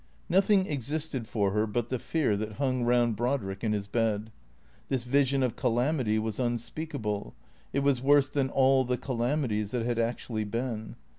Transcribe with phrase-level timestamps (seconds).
[0.29, 4.31] Nothing existed for her but the fear that hung round Brodrick in his bed.
[4.89, 7.35] This vision of calamity was unspeakable,
[7.71, 10.95] it was worse than all the calamities that had actually been.